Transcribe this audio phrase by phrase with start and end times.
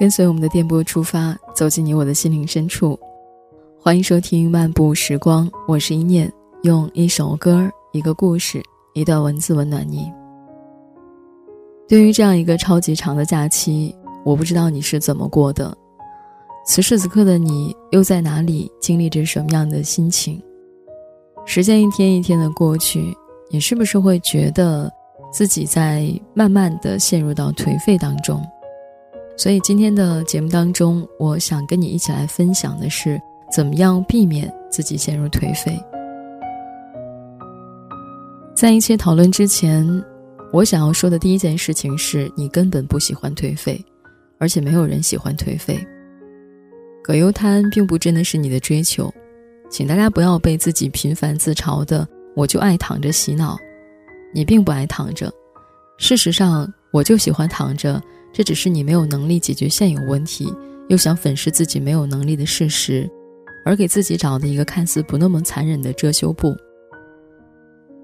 [0.00, 2.98] 跟随我们的电波出发，走进你我的心灵深处。
[3.78, 6.32] 欢迎收听《漫步时光》，我是一念，
[6.62, 8.62] 用一首歌、一个故事、
[8.94, 10.10] 一段文字温暖你。
[11.86, 13.94] 对于这样一个超级长的假期，
[14.24, 15.76] 我不知道你是怎么过的。
[16.64, 20.42] 此时此刻的你又在哪里，经历着什么样的心情？
[21.44, 23.14] 时间一天一天的过去，
[23.50, 24.90] 你是不是会觉得
[25.30, 28.42] 自己在慢慢的陷入到颓废当中？
[29.40, 33.18] 所以今天的节目当中，我想跟你一起来分享的是，
[33.50, 35.82] 怎么样避免自己陷入颓废。
[38.54, 40.04] 在一切讨论之前，
[40.52, 43.82] 我想要说的第一件事情是，你根本不喜欢颓废，
[44.38, 45.82] 而且没有人喜欢颓废。
[47.02, 49.10] 葛优瘫并不真的是你的追求，
[49.70, 53.56] 请大家不要被自己频繁自嘲的“我就爱躺着”洗脑，
[54.34, 55.32] 你并不爱躺着，
[55.96, 57.98] 事实上，我就喜欢躺着。
[58.32, 60.52] 这只是你没有能力解决现有问题，
[60.88, 63.10] 又想粉饰自己没有能力的事实，
[63.64, 66.54] 而给自己找的一个看似不那么残忍的遮羞布。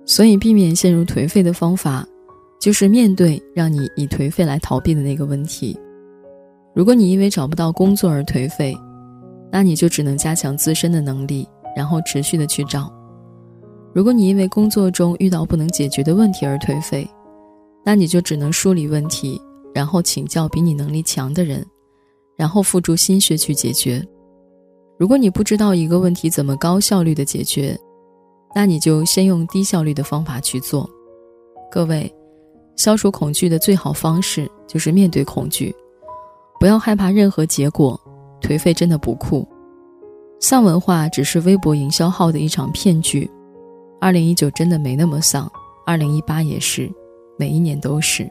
[0.05, 2.06] 所以，避免陷入颓废的方法，
[2.61, 5.78] 就是面对让你以颓废来逃避的那个问题。
[6.75, 8.77] 如果你因为找不到工作而颓废，
[9.51, 12.92] 那你就只能加强自身的能力，然后持续的去找。
[13.95, 17.08] 如果你因为工作中遇到不能解决的问题而颓废，
[17.84, 19.41] 那你就只能梳理问题。
[19.77, 21.63] 然后请教比你能力强的人，
[22.35, 24.03] 然后付诸心血去解决。
[24.99, 27.79] 如果你不知道一个问题怎么高效率的解决，
[28.55, 30.89] 那你就先用低效率的方法去做。
[31.71, 32.11] 各位，
[32.75, 35.77] 消除恐惧的最好方式就是面对恐惧，
[36.59, 38.01] 不要害怕任何结果。
[38.41, 39.47] 颓废真的不酷，
[40.41, 43.31] 丧文化只是微博营销号的一场骗局。
[44.01, 45.53] 二零一九真的没那么丧，
[45.85, 46.91] 二零一八也是，
[47.39, 48.27] 每一年都是。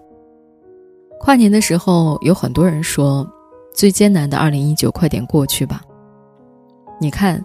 [1.20, 3.28] 跨年的时候，有很多人说，
[3.74, 5.82] 最艰难的二零一九快点过去吧。
[7.02, 7.44] 你看，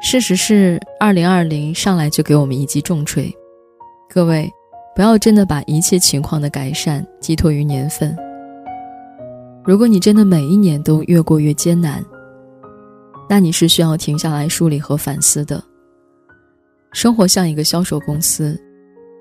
[0.00, 3.34] 事实是二零二零上来就给我们一记重锤。
[4.08, 4.48] 各位，
[4.94, 8.16] 不要真的把一切情况的改善寄托于年份。
[9.64, 12.04] 如果你真的每一年都越过越艰难，
[13.28, 15.60] 那你是需要停下来梳理和反思的。
[16.92, 18.56] 生活像一个销售公司，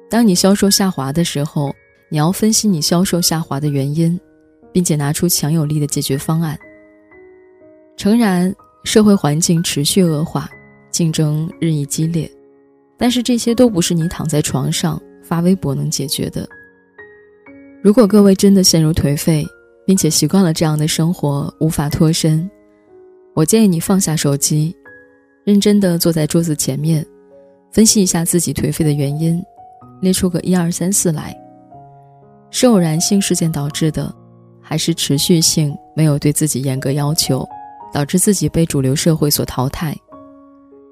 [0.10, 1.74] 当你销售下滑的时候。
[2.16, 4.18] 你要分析你销售下滑的原因，
[4.72, 6.58] 并且拿出强有力的解决方案。
[7.98, 8.56] 诚然，
[8.86, 10.50] 社会环境持续恶化，
[10.90, 12.32] 竞争日益激烈，
[12.98, 16.48] 但是这些都不是你躺在床上发微博能解决的。
[17.84, 19.46] 如果各位真的陷入颓废，
[19.86, 22.50] 并且习惯了这样的生活无法脱身，
[23.34, 24.74] 我建议你放下手机，
[25.44, 27.06] 认真的坐在桌子前面，
[27.74, 29.44] 分析一下自己颓废的原因，
[30.00, 31.38] 列出个一二三四来。
[32.58, 34.16] 是偶然性事件导致的，
[34.62, 37.46] 还是持续性没有对自己严格要求，
[37.92, 39.94] 导致自己被主流社会所淘汰？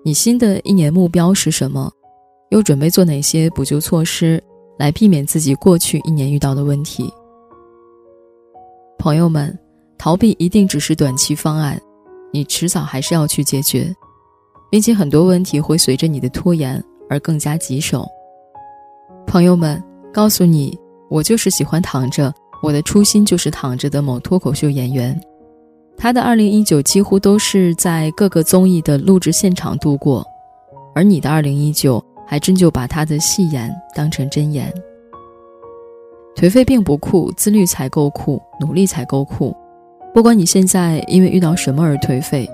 [0.03, 1.90] 你新的一年目标是什么？
[2.50, 4.44] 又准备做哪些补救措施
[4.78, 7.09] 来避免自己过去一年遇到的问题？
[9.00, 9.57] 朋友们，
[9.97, 11.81] 逃避一定只是短期方案，
[12.34, 13.90] 你迟早还是要去解决，
[14.69, 18.06] 并且很多问题会随着你的拖延而更加棘手。
[19.25, 19.81] 朋友们，
[20.13, 20.78] 告诉你。
[21.13, 25.16] 我就是喜欢躺着，我的初心就是躺着的某脱口秀演员，
[25.96, 30.25] 他的二零一九几乎都是在各个综艺的录制现场度过，
[30.96, 34.74] 而你的二零一九还真就把他的戏言当成真言。
[36.35, 39.56] 颓废并不酷，自律才够酷，努力才够酷。
[40.16, 42.50] 不管你现在因为遇到什么而颓废，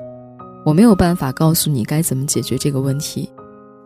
[0.65, 3.29] 我没有办法告诉你该怎么解决这个问题，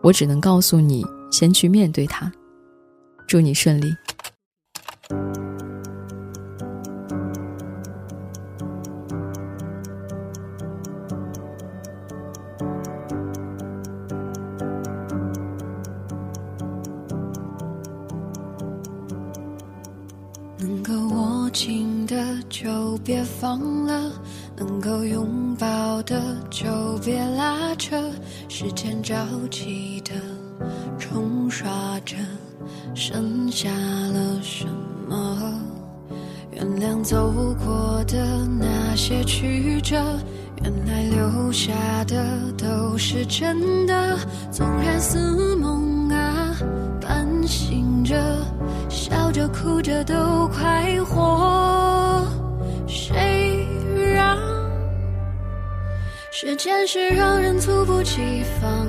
[0.02, 2.32] 我只能告诉你先去面对它。
[3.28, 3.86] 祝你顺利。
[20.56, 22.16] 能够握紧的
[22.48, 24.10] 就别放了，
[24.56, 26.66] 能够拥抱的就
[27.04, 28.10] 别拉扯，
[28.48, 29.14] 时间着
[29.50, 30.12] 急的
[31.14, 31.70] 冲刷
[32.04, 32.16] 着，
[32.92, 34.66] 剩下了什
[35.08, 35.54] 么？
[36.50, 37.30] 原谅走
[37.64, 39.94] 过的那些曲折，
[40.64, 41.72] 原来留下
[42.08, 42.16] 的
[42.58, 44.18] 都是真的，
[44.50, 46.56] 纵然似梦啊，
[47.00, 48.16] 半醒着。
[48.88, 52.26] 笑着哭着都快活，
[52.88, 53.68] 谁
[54.12, 54.36] 让
[56.32, 58.88] 时间是让人猝不及防